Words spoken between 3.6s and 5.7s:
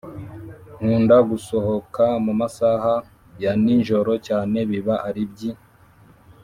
ni njoro cyane biba aribyi